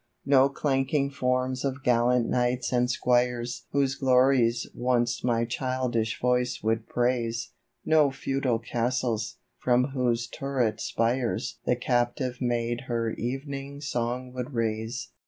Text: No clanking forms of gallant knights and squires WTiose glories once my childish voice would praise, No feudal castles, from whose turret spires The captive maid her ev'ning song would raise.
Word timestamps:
No 0.25 0.49
clanking 0.49 1.11
forms 1.11 1.63
of 1.63 1.83
gallant 1.83 2.27
knights 2.27 2.71
and 2.71 2.89
squires 2.89 3.67
WTiose 3.71 3.99
glories 3.99 4.67
once 4.73 5.23
my 5.23 5.45
childish 5.45 6.19
voice 6.19 6.63
would 6.63 6.87
praise, 6.89 7.51
No 7.85 8.09
feudal 8.09 8.57
castles, 8.57 9.37
from 9.59 9.89
whose 9.89 10.25
turret 10.25 10.81
spires 10.81 11.59
The 11.65 11.75
captive 11.75 12.39
maid 12.41 12.85
her 12.87 13.11
ev'ning 13.11 13.79
song 13.79 14.33
would 14.33 14.55
raise. 14.55 15.09